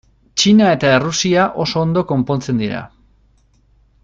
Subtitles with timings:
[0.43, 2.81] Txina eta Errusia oso ondo konpontzen dira.